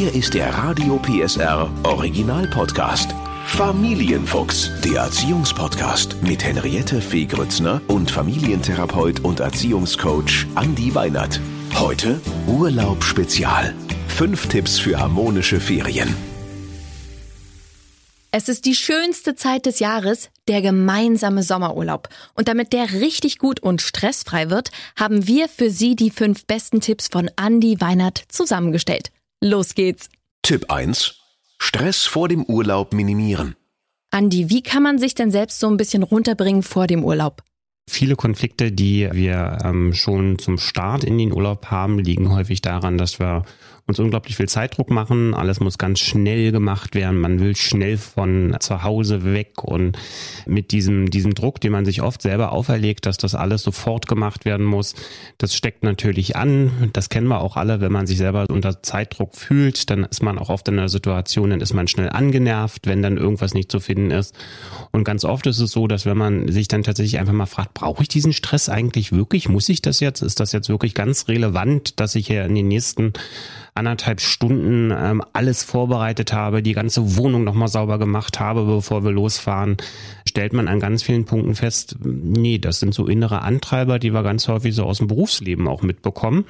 [0.00, 3.14] Hier ist der Radio PSR Original Podcast.
[3.44, 11.38] Familienfuchs, der Erziehungspodcast mit Henriette Fee Grützner und Familientherapeut und Erziehungscoach Andi Weinert.
[11.74, 13.74] Heute Urlaub Spezial.
[14.08, 16.16] Fünf Tipps für harmonische Ferien.
[18.30, 22.08] Es ist die schönste Zeit des Jahres, der gemeinsame Sommerurlaub.
[22.34, 26.80] Und damit der richtig gut und stressfrei wird, haben wir für Sie die fünf besten
[26.80, 29.10] Tipps von Andy Weinert zusammengestellt.
[29.42, 30.10] Los geht's!
[30.42, 31.14] Tipp 1.
[31.58, 33.56] Stress vor dem Urlaub minimieren.
[34.10, 37.42] Andy, wie kann man sich denn selbst so ein bisschen runterbringen vor dem Urlaub?
[37.88, 42.98] Viele Konflikte, die wir ähm, schon zum Start in den Urlaub haben, liegen häufig daran,
[42.98, 43.44] dass wir
[43.86, 45.34] uns unglaublich viel Zeitdruck machen.
[45.34, 47.20] Alles muss ganz schnell gemacht werden.
[47.20, 49.96] Man will schnell von zu Hause weg und
[50.46, 54.44] mit diesem, diesem Druck, den man sich oft selber auferlegt, dass das alles sofort gemacht
[54.44, 54.94] werden muss,
[55.38, 56.90] das steckt natürlich an.
[56.92, 57.80] Das kennen wir auch alle.
[57.80, 61.50] Wenn man sich selber unter Zeitdruck fühlt, dann ist man auch oft in einer Situation,
[61.50, 64.34] dann ist man schnell angenervt, wenn dann irgendwas nicht zu finden ist.
[64.92, 67.74] Und ganz oft ist es so, dass wenn man sich dann tatsächlich einfach mal fragt,
[67.74, 69.48] brauche ich diesen Stress eigentlich wirklich?
[69.48, 70.22] Muss ich das jetzt?
[70.22, 73.12] Ist das jetzt wirklich ganz relevant, dass ich hier in den nächsten
[73.80, 79.10] anderthalb Stunden ähm, alles vorbereitet habe, die ganze Wohnung nochmal sauber gemacht habe, bevor wir
[79.10, 79.78] losfahren,
[80.28, 84.22] stellt man an ganz vielen Punkten fest, nee, das sind so innere Antreiber, die wir
[84.22, 86.44] ganz häufig so aus dem Berufsleben auch mitbekommen.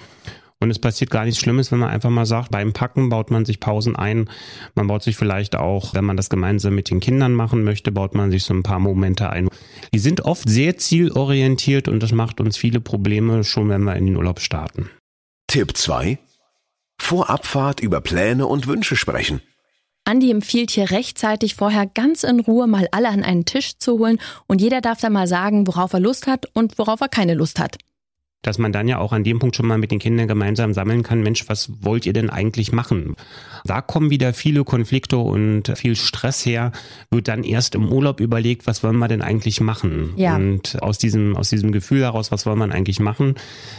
[0.63, 3.47] Und es passiert gar nichts Schlimmes, wenn man einfach mal sagt, beim Packen baut man
[3.47, 4.29] sich Pausen ein.
[4.75, 8.15] Man baut sich vielleicht auch, wenn man das gemeinsam mit den Kindern machen möchte, baut
[8.15, 9.49] man sich so ein paar Momente ein.
[9.95, 14.05] Die sind oft sehr zielorientiert und das macht uns viele Probleme schon, wenn wir in
[14.05, 14.91] den Urlaub starten.
[15.47, 16.19] Tipp 2.
[17.01, 19.41] Vor Abfahrt über Pläne und Wünsche sprechen.
[20.05, 24.21] Andi empfiehlt hier rechtzeitig vorher ganz in Ruhe mal alle an einen Tisch zu holen
[24.47, 27.59] und jeder darf dann mal sagen, worauf er Lust hat und worauf er keine Lust
[27.59, 27.79] hat
[28.43, 31.03] dass man dann ja auch an dem Punkt schon mal mit den Kindern gemeinsam sammeln
[31.03, 33.17] kann, Mensch, was wollt ihr denn eigentlich machen?
[33.65, 36.73] Da kommen wieder viele Konflikte und viel Stress her,
[37.11, 40.15] wird dann erst im Urlaub überlegt, was wollen wir denn eigentlich machen?
[40.17, 40.37] Ja.
[40.37, 43.35] Und aus diesem, aus diesem Gefühl heraus, was wollen wir eigentlich machen,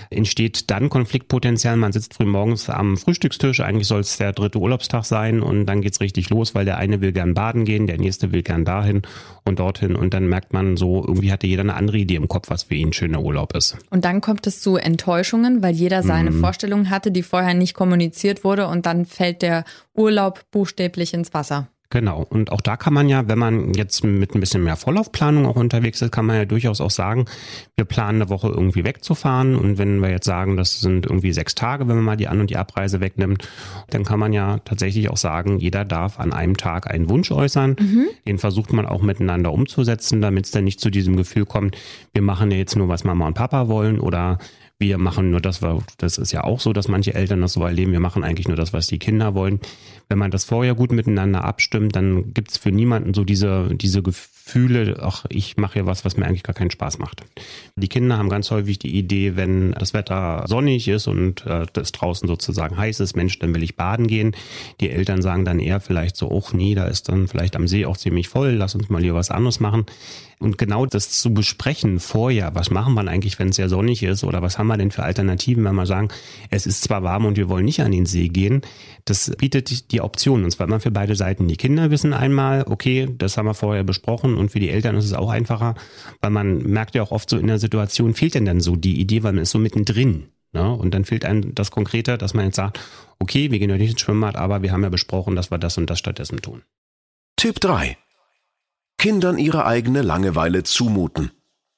[0.09, 1.77] entsteht dann Konfliktpotenzial.
[1.77, 5.81] Man sitzt früh morgens am Frühstückstisch, eigentlich soll es der dritte Urlaubstag sein und dann
[5.81, 9.01] geht's richtig los, weil der eine will gern baden gehen, der nächste will gern dahin
[9.43, 12.49] und dorthin und dann merkt man so, irgendwie hatte jeder eine andere Idee im Kopf,
[12.49, 13.77] was für ihn schöner Urlaub ist.
[13.89, 16.41] Und dann kommt es zu Enttäuschungen, weil jeder seine mhm.
[16.41, 19.63] Vorstellung hatte, die vorher nicht kommuniziert wurde und dann fällt der
[19.93, 21.69] Urlaub buchstäblich ins Wasser.
[21.91, 22.25] Genau.
[22.27, 25.57] Und auch da kann man ja, wenn man jetzt mit ein bisschen mehr Vorlaufplanung auch
[25.57, 27.25] unterwegs ist, kann man ja durchaus auch sagen,
[27.75, 29.57] wir planen eine Woche irgendwie wegzufahren.
[29.57, 32.39] Und wenn wir jetzt sagen, das sind irgendwie sechs Tage, wenn man mal die An-
[32.39, 33.47] und die Abreise wegnimmt,
[33.89, 37.75] dann kann man ja tatsächlich auch sagen, jeder darf an einem Tag einen Wunsch äußern.
[37.77, 38.07] Mhm.
[38.25, 41.77] Den versucht man auch miteinander umzusetzen, damit es dann nicht zu diesem Gefühl kommt,
[42.13, 44.37] wir machen ja jetzt nur, was Mama und Papa wollen oder
[44.81, 45.61] wir machen nur das,
[45.97, 48.57] das ist ja auch so, dass manche Eltern das so erleben, wir machen eigentlich nur
[48.57, 49.61] das, was die Kinder wollen.
[50.09, 54.01] Wenn man das vorher gut miteinander abstimmt, dann gibt es für niemanden so diese, diese
[54.01, 54.40] Gefühle,
[54.99, 57.21] ach, ich mache hier was, was mir eigentlich gar keinen Spaß macht.
[57.75, 61.91] Die Kinder haben ganz häufig die Idee, wenn das Wetter sonnig ist und äh, das
[61.91, 64.35] draußen sozusagen heiß ist, Mensch, dann will ich baden gehen.
[64.79, 67.85] Die Eltern sagen dann eher vielleicht so, ach nee, da ist dann vielleicht am See
[67.85, 69.85] auch ziemlich voll, lass uns mal hier was anderes machen.
[70.41, 74.23] Und genau das zu besprechen vorher, was machen wir eigentlich, wenn es sehr sonnig ist
[74.23, 76.07] oder was haben wir denn für Alternativen, wenn wir sagen,
[76.49, 78.61] es ist zwar warm und wir wollen nicht an den See gehen,
[79.05, 81.47] das bietet die Option und zwar immer für beide Seiten.
[81.47, 85.05] Die Kinder wissen einmal, okay, das haben wir vorher besprochen und für die Eltern ist
[85.05, 85.75] es auch einfacher,
[86.21, 88.99] weil man merkt ja auch oft so in der Situation, fehlt denn dann so die
[88.99, 90.29] Idee, weil man ist so mittendrin.
[90.53, 90.73] Ne?
[90.73, 92.79] Und dann fehlt einem das Konkrete, dass man jetzt sagt,
[93.19, 95.77] okay, wir gehen heute nicht ins Schwimmbad, aber wir haben ja besprochen, dass wir das
[95.77, 96.63] und das stattdessen tun.
[97.37, 97.97] Tipp 3.
[98.97, 101.31] Kindern ihre eigene Langeweile zumuten.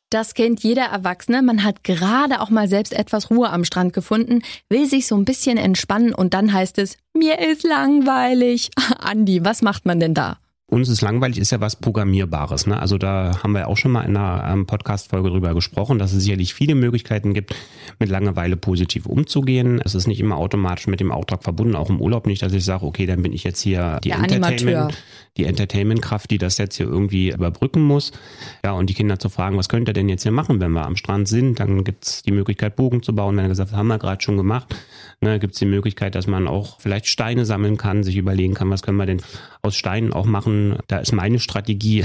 [0.10, 1.42] Das kennt jeder Erwachsene.
[1.42, 5.26] Man hat gerade auch mal selbst etwas Ruhe am Strand gefunden, will sich so ein
[5.26, 8.70] bisschen entspannen und dann heißt es, mir ist langweilig.
[9.00, 10.38] Andi, was macht man denn da?
[10.74, 12.66] Uns ist langweilig, ist ja was Programmierbares.
[12.66, 12.80] Ne?
[12.80, 16.24] Also da haben wir auch schon mal in einer ähm, Podcast-Folge drüber gesprochen, dass es
[16.24, 17.56] sicherlich viele Möglichkeiten gibt,
[18.00, 19.80] mit Langeweile positiv umzugehen.
[19.86, 22.66] Es ist nicht immer automatisch mit dem Auftrag verbunden, auch im Urlaub nicht, dass ich
[22.66, 24.98] sage, okay, dann bin ich jetzt hier die Entertainment,
[25.38, 28.12] die Entertainment-Kraft, die das jetzt hier irgendwie überbrücken muss.
[28.66, 30.86] Ja, und die Kinder zu fragen, was könnt ihr denn jetzt hier machen, wenn wir
[30.86, 31.60] am Strand sind?
[31.60, 33.38] Dann gibt's die Möglichkeit, Bogen zu bauen.
[33.38, 34.76] Wenn er gesagt, haben wir gerade schon gemacht.
[35.22, 38.82] Ne, gibt's die Möglichkeit, dass man auch vielleicht Steine sammeln kann, sich überlegen kann, was
[38.82, 39.22] können wir denn
[39.62, 42.04] aus Steinen auch machen, da ist meine Strategie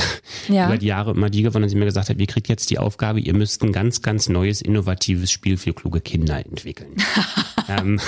[0.49, 0.67] ja.
[0.69, 2.79] über die Jahre immer die geworden, dass ich mir gesagt habe, ihr kriegt jetzt die
[2.79, 6.97] Aufgabe, ihr müsst ein ganz, ganz neues, innovatives Spiel für kluge Kinder entwickeln.
[7.69, 8.01] ähm,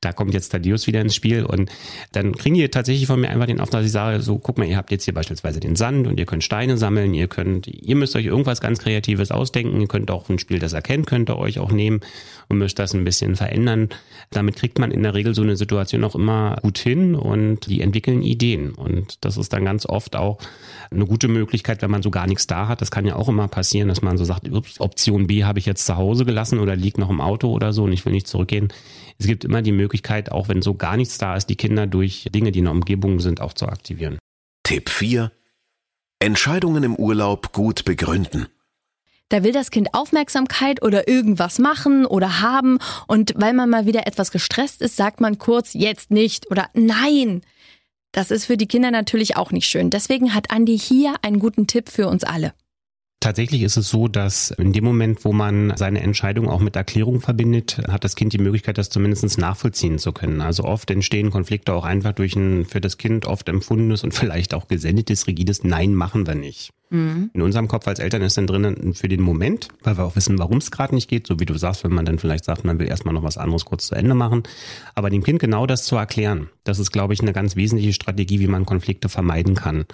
[0.00, 1.70] da kommt jetzt Thaddeus wieder ins Spiel und
[2.12, 4.66] dann kriegen die tatsächlich von mir einfach den Auftrag, dass ich sage, so guck mal,
[4.66, 7.96] ihr habt jetzt hier beispielsweise den Sand und ihr könnt Steine sammeln, ihr könnt, ihr
[7.96, 11.38] müsst euch irgendwas ganz Kreatives ausdenken, ihr könnt auch ein Spiel, das erkennt, könnt ihr
[11.38, 12.00] euch auch nehmen
[12.48, 13.90] und müsst das ein bisschen verändern.
[14.30, 17.82] Damit kriegt man in der Regel so eine Situation auch immer gut hin und die
[17.82, 20.38] entwickeln Ideen und das ist dann ganz oft auch
[20.90, 22.80] eine gute Möglichkeit, wenn man so gar nichts da hat.
[22.80, 25.86] Das kann ja auch immer passieren, dass man so sagt, Option B habe ich jetzt
[25.86, 28.72] zu Hause gelassen oder liegt noch im Auto oder so und ich will nicht zurückgehen.
[29.18, 29.89] Es gibt immer die Möglichkeit,
[30.30, 33.20] auch wenn so gar nichts da ist, die Kinder durch Dinge, die in der Umgebung
[33.20, 34.18] sind, auch zu aktivieren.
[34.62, 35.32] Tipp 4.
[36.20, 38.46] Entscheidungen im Urlaub gut begründen.
[39.30, 44.06] Da will das Kind Aufmerksamkeit oder irgendwas machen oder haben und weil man mal wieder
[44.06, 47.42] etwas gestresst ist, sagt man kurz jetzt nicht oder nein.
[48.12, 49.88] Das ist für die Kinder natürlich auch nicht schön.
[49.90, 52.54] Deswegen hat Andi hier einen guten Tipp für uns alle.
[53.30, 57.20] Tatsächlich ist es so, dass in dem Moment, wo man seine Entscheidung auch mit Erklärung
[57.20, 60.40] verbindet, hat das Kind die Möglichkeit, das zumindest nachvollziehen zu können.
[60.40, 64.52] Also oft entstehen Konflikte auch einfach durch ein für das Kind oft empfundenes und vielleicht
[64.52, 66.72] auch gesendetes, rigides Nein machen wir nicht.
[66.88, 67.30] Mhm.
[67.32, 70.36] In unserem Kopf als Eltern ist dann drinnen für den Moment, weil wir auch wissen,
[70.40, 72.80] warum es gerade nicht geht, so wie du sagst, wenn man dann vielleicht sagt, man
[72.80, 74.42] will erstmal noch was anderes kurz zu Ende machen.
[74.96, 78.40] Aber dem Kind genau das zu erklären, das ist, glaube ich, eine ganz wesentliche Strategie,
[78.40, 79.84] wie man Konflikte vermeiden kann.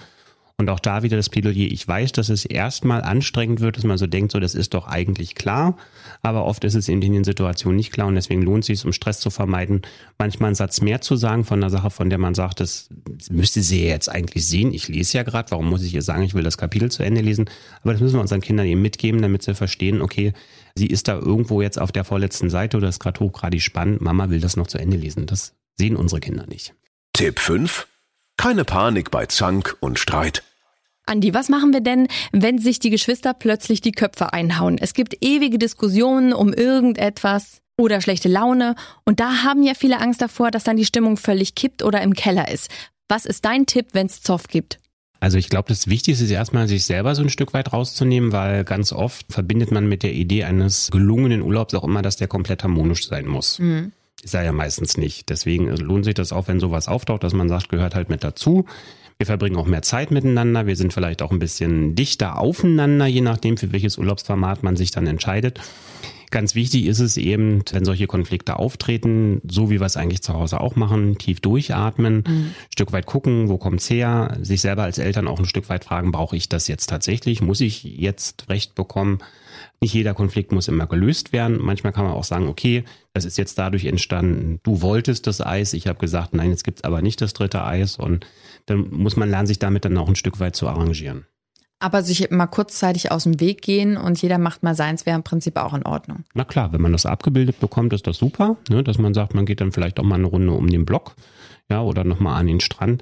[0.59, 1.71] Und auch da wieder das Plädoyer.
[1.71, 4.87] Ich weiß, dass es erstmal anstrengend wird, dass man so denkt, so, das ist doch
[4.87, 5.77] eigentlich klar.
[6.23, 8.91] Aber oft ist es in den Situationen nicht klar und deswegen lohnt es sich, um
[8.91, 9.83] Stress zu vermeiden,
[10.17, 12.89] manchmal einen Satz mehr zu sagen von einer Sache, von der man sagt, das
[13.29, 14.73] müsste sie ja jetzt eigentlich sehen.
[14.73, 15.51] Ich lese ja gerade.
[15.51, 17.47] Warum muss ich ihr sagen, ich will das Kapitel zu Ende lesen?
[17.83, 20.33] Aber das müssen wir unseren Kindern eben mitgeben, damit sie verstehen, okay,
[20.73, 24.01] sie ist da irgendwo jetzt auf der vorletzten Seite oder ist gerade hochgradig spannend.
[24.01, 25.27] Mama will das noch zu Ende lesen.
[25.27, 26.73] Das sehen unsere Kinder nicht.
[27.13, 27.87] Tipp 5.
[28.37, 30.43] Keine Panik bei Zank und Streit.
[31.07, 34.77] Andi, was machen wir denn, wenn sich die Geschwister plötzlich die Köpfe einhauen?
[34.79, 38.75] Es gibt ewige Diskussionen um irgendetwas oder schlechte Laune
[39.05, 42.13] und da haben ja viele Angst davor, dass dann die Stimmung völlig kippt oder im
[42.13, 42.69] Keller ist.
[43.09, 44.79] Was ist dein Tipp, wenn es Zoff gibt?
[45.19, 48.63] Also ich glaube, das Wichtigste ist erstmal, sich selber so ein Stück weit rauszunehmen, weil
[48.63, 52.63] ganz oft verbindet man mit der Idee eines gelungenen Urlaubs auch immer, dass der komplett
[52.63, 53.57] harmonisch sein muss.
[53.57, 53.93] Mhm.
[54.23, 55.29] Ist er ja meistens nicht.
[55.29, 58.65] Deswegen lohnt sich das auch, wenn sowas auftaucht, dass man sagt, gehört halt mit dazu.
[59.17, 60.67] Wir verbringen auch mehr Zeit miteinander.
[60.67, 64.91] Wir sind vielleicht auch ein bisschen dichter aufeinander, je nachdem, für welches Urlaubsformat man sich
[64.91, 65.59] dann entscheidet.
[66.29, 70.33] Ganz wichtig ist es eben, wenn solche Konflikte auftreten, so wie wir es eigentlich zu
[70.33, 72.51] Hause auch machen, tief durchatmen, mhm.
[72.69, 76.11] Stück weit gucken, wo kommt's her, sich selber als Eltern auch ein Stück weit fragen,
[76.11, 77.41] brauche ich das jetzt tatsächlich?
[77.41, 79.19] Muss ich jetzt Recht bekommen?
[79.79, 81.59] Nicht jeder Konflikt muss immer gelöst werden.
[81.61, 82.83] Manchmal kann man auch sagen, okay,
[83.13, 86.83] das ist jetzt dadurch entstanden, du wolltest das Eis, ich habe gesagt, nein, jetzt gibt's
[86.83, 88.27] aber nicht das dritte Eis und
[88.65, 91.25] dann muss man lernen, sich damit dann auch ein Stück weit zu arrangieren.
[91.79, 95.23] Aber sich mal kurzzeitig aus dem Weg gehen und jeder macht mal seins, wäre im
[95.23, 96.23] Prinzip auch in Ordnung.
[96.33, 99.45] Na klar, wenn man das abgebildet bekommt, ist das super, ne, dass man sagt, man
[99.45, 101.15] geht dann vielleicht auch mal eine Runde um den Block
[101.69, 103.01] ja, oder nochmal an den Strand.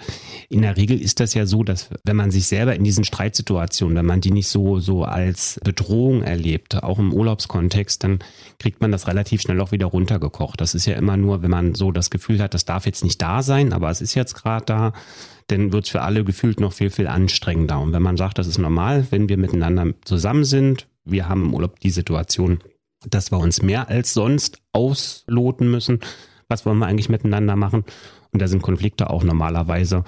[0.50, 3.96] In der Regel ist das ja so, dass wenn man sich selber in diesen Streitsituationen,
[3.96, 8.20] wenn man die nicht so, so als Bedrohung erlebt, auch im Urlaubskontext, dann
[8.58, 10.60] kriegt man das relativ schnell auch wieder runtergekocht.
[10.60, 13.22] Das ist ja immer nur, wenn man so das Gefühl hat, das darf jetzt nicht
[13.22, 14.94] da sein, aber es ist jetzt gerade da,
[15.48, 17.80] dann wird es für alle gefühlt noch viel, viel anstrengender.
[17.80, 21.54] Und wenn man sagt, das ist normal, wenn wir miteinander zusammen sind, wir haben im
[21.54, 22.62] Urlaub die Situation,
[23.08, 26.00] dass wir uns mehr als sonst ausloten müssen,
[26.48, 27.84] was wollen wir eigentlich miteinander machen?
[28.32, 30.04] Und da sind Konflikte auch normalerweise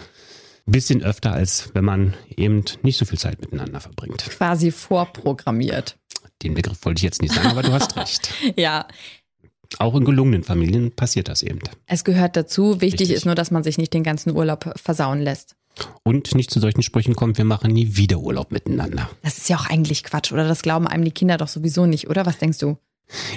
[0.68, 4.24] ein bisschen öfter, als wenn man eben nicht so viel Zeit miteinander verbringt.
[4.30, 5.98] Quasi vorprogrammiert.
[6.44, 8.31] Den Begriff wollte ich jetzt nicht sagen, aber du hast recht.
[8.57, 8.86] ja.
[9.80, 11.60] Auch in gelungenen Familien passiert das eben.
[11.88, 12.80] Es gehört dazu.
[12.81, 13.18] Wichtig Richtig.
[13.18, 15.56] ist nur, dass man sich nicht den ganzen Urlaub versauen lässt.
[16.04, 19.09] Und nicht zu solchen Sprüchen kommt, wir machen nie wieder Urlaub miteinander.
[19.23, 20.47] Das ist ja auch eigentlich Quatsch, oder?
[20.47, 22.26] Das glauben einem die Kinder doch sowieso nicht, oder?
[22.26, 22.78] Was denkst du?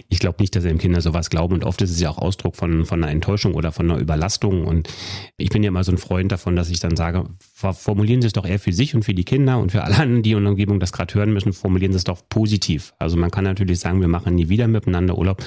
[0.08, 2.56] Ich glaube nicht, dass eben Kinder sowas glauben und oft ist es ja auch Ausdruck
[2.56, 4.88] von, von einer Enttäuschung oder von einer Überlastung und
[5.36, 7.24] ich bin ja immer so ein Freund davon, dass ich dann sage,
[7.54, 10.22] formulieren Sie es doch eher für sich und für die Kinder und für alle anderen,
[10.22, 12.94] die in der Umgebung das gerade hören müssen, formulieren Sie es doch positiv.
[12.98, 15.44] Also man kann natürlich sagen, wir machen nie wieder miteinander Urlaub.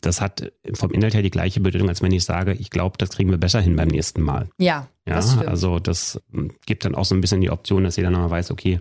[0.00, 3.10] Das hat vom Inhalt her die gleiche Bedeutung, als wenn ich sage, ich glaube, das
[3.10, 4.48] kriegen wir besser hin beim nächsten Mal.
[4.56, 4.88] Ja.
[5.06, 6.20] Ja, das also das
[6.64, 8.78] gibt dann auch so ein bisschen die Option, dass jeder nochmal weiß, okay,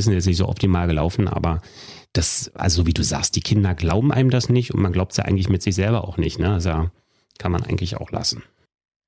[0.00, 1.60] sind jetzt nicht so optimal gelaufen, aber
[2.12, 5.18] das, also wie du sagst, die Kinder glauben einem das nicht und man glaubt es
[5.18, 6.38] ja eigentlich mit sich selber auch nicht.
[6.38, 6.52] Ne?
[6.52, 6.90] Also
[7.38, 8.42] kann man eigentlich auch lassen.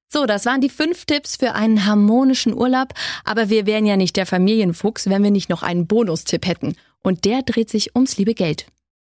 [0.08, 2.94] So, das waren die fünf Tipps für einen harmonischen Urlaub.
[3.24, 6.76] Aber wir wären ja nicht der Familienfuchs, wenn wir nicht noch einen Bonustipp hätten.
[7.02, 8.66] Und der dreht sich ums liebe Geld.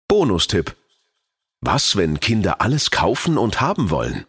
[0.08, 0.76] Bonustipp.
[1.60, 4.24] Was, wenn Kinder alles kaufen und haben wollen?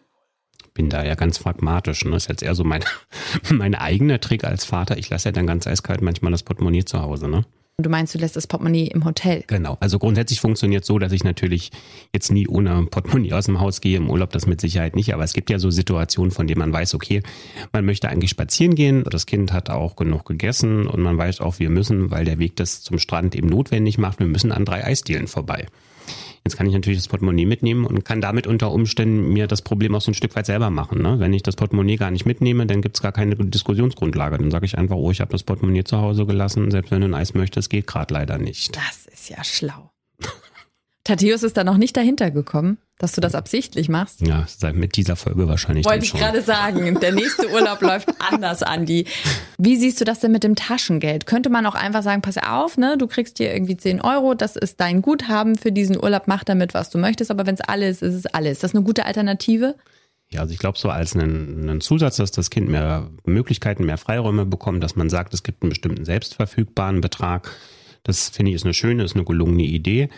[0.74, 2.04] Bin da ja ganz pragmatisch.
[2.04, 2.10] Ne?
[2.10, 2.84] Das ist jetzt eher so mein,
[3.50, 4.98] mein eigener Trick als Vater.
[4.98, 7.28] Ich lasse ja dann ganz eiskalt manchmal das Portemonnaie zu Hause.
[7.28, 7.44] Ne?
[7.82, 9.42] Du meinst, du lässt das Portemonnaie im Hotel?
[9.48, 9.76] Genau.
[9.80, 11.72] Also grundsätzlich funktioniert so, dass ich natürlich
[12.12, 13.96] jetzt nie ohne Portemonnaie aus dem Haus gehe.
[13.96, 15.12] Im Urlaub das mit Sicherheit nicht.
[15.12, 17.24] Aber es gibt ja so Situationen, von denen man weiß, okay,
[17.72, 19.02] man möchte eigentlich spazieren gehen.
[19.10, 22.54] Das Kind hat auch genug gegessen und man weiß auch, wir müssen, weil der Weg
[22.54, 25.66] das zum Strand eben notwendig macht, wir müssen an drei Eisdielen vorbei.
[26.46, 29.94] Jetzt kann ich natürlich das Portemonnaie mitnehmen und kann damit unter Umständen mir das Problem
[29.94, 31.00] auch so ein Stück weit selber machen.
[31.00, 31.18] Ne?
[31.18, 34.36] Wenn ich das Portemonnaie gar nicht mitnehme, dann gibt's gar keine Diskussionsgrundlage.
[34.36, 37.08] Dann sage ich einfach, oh, ich habe das Portemonnaie zu Hause gelassen, selbst wenn du
[37.08, 38.76] ein Eis möchtest, geht gerade leider nicht.
[38.76, 39.93] Das ist ja schlau.
[41.04, 44.22] Thaddeus ist da noch nicht dahinter gekommen, dass du das absichtlich machst.
[44.22, 45.84] Ja, mit dieser Folge wahrscheinlich.
[45.84, 49.06] Wollte ich gerade sagen, der nächste Urlaub läuft anders, Andi.
[49.58, 51.26] Wie siehst du das denn mit dem Taschengeld?
[51.26, 54.56] Könnte man auch einfach sagen, pass auf, ne, du kriegst hier irgendwie 10 Euro, das
[54.56, 58.00] ist dein Guthaben für diesen Urlaub, mach damit, was du möchtest, aber wenn es alles
[58.00, 58.52] ist, ist es alles.
[58.52, 59.74] Ist das eine gute Alternative?
[60.30, 63.98] Ja, also ich glaube so als einen, einen Zusatz, dass das Kind mehr Möglichkeiten, mehr
[63.98, 67.50] Freiräume bekommt, dass man sagt, es gibt einen bestimmten selbstverfügbaren Betrag.
[68.04, 70.08] Das finde ich ist eine schöne, ist eine gelungene Idee.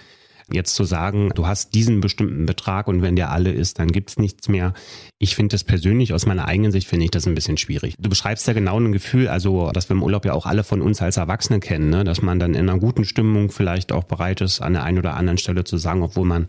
[0.52, 4.16] Jetzt zu sagen, du hast diesen bestimmten Betrag und wenn der alle ist, dann gibt's
[4.16, 4.74] nichts mehr.
[5.18, 7.96] Ich finde das persönlich, aus meiner eigenen Sicht, finde ich das ein bisschen schwierig.
[7.98, 10.82] Du beschreibst ja genau ein Gefühl, also dass wir im Urlaub ja auch alle von
[10.82, 12.04] uns als Erwachsene kennen, ne?
[12.04, 15.14] dass man dann in einer guten Stimmung vielleicht auch bereit ist, an der einen oder
[15.14, 16.46] anderen Stelle zu sagen, obwohl man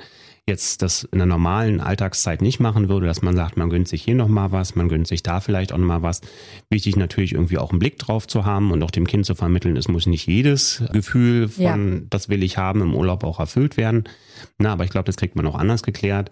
[0.48, 4.02] jetzt das in der normalen Alltagszeit nicht machen würde, dass man sagt, man gönnt sich
[4.02, 6.22] hier nochmal was, man gönnt sich da vielleicht auch nochmal was.
[6.70, 9.76] Wichtig natürlich irgendwie auch einen Blick drauf zu haben und auch dem Kind zu vermitteln,
[9.76, 12.02] es muss nicht jedes Gefühl von, ja.
[12.10, 14.06] das will ich haben, im Urlaub auch erfüllt werden.
[14.58, 16.32] Na, aber ich glaube, das kriegt man auch anders geklärt.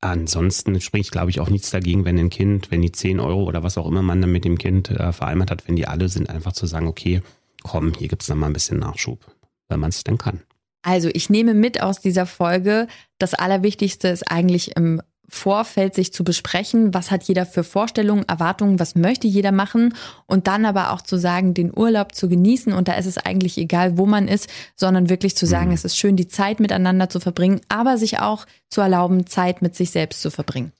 [0.00, 3.62] Ansonsten spricht, glaube ich, auch nichts dagegen, wenn ein Kind, wenn die 10 Euro oder
[3.62, 6.30] was auch immer man dann mit dem Kind äh, vereinbart hat, wenn die alle sind,
[6.30, 7.20] einfach zu sagen, okay,
[7.62, 9.26] komm, hier gibt's noch mal ein bisschen Nachschub,
[9.68, 10.40] wenn man es denn kann.
[10.82, 12.86] Also ich nehme mit aus dieser Folge,
[13.18, 18.80] das Allerwichtigste ist eigentlich im Vorfeld sich zu besprechen, was hat jeder für Vorstellungen, Erwartungen,
[18.80, 19.94] was möchte jeder machen
[20.26, 23.56] und dann aber auch zu sagen, den Urlaub zu genießen und da ist es eigentlich
[23.56, 25.74] egal, wo man ist, sondern wirklich zu sagen, mhm.
[25.74, 29.76] es ist schön, die Zeit miteinander zu verbringen, aber sich auch zu erlauben, Zeit mit
[29.76, 30.72] sich selbst zu verbringen.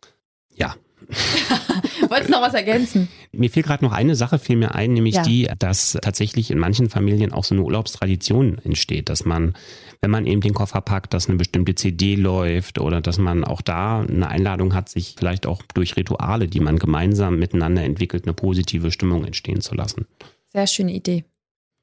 [0.52, 0.75] Ja,
[2.11, 3.09] Wolltest du noch was ergänzen?
[3.31, 5.23] Mir fiel gerade noch eine Sache, fiel mir ein, nämlich ja.
[5.23, 9.55] die, dass tatsächlich in manchen Familien auch so eine Urlaubstradition entsteht, dass man,
[10.00, 13.62] wenn man eben den Koffer packt, dass eine bestimmte CD läuft oder dass man auch
[13.62, 18.35] da eine Einladung hat, sich vielleicht auch durch Rituale, die man gemeinsam miteinander entwickelt, eine
[18.35, 20.07] positive Stimmung entstehen zu lassen.
[20.49, 21.25] Sehr schöne Idee.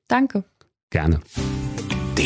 [0.10, 0.43] Danke.
[0.89, 1.22] Gerne.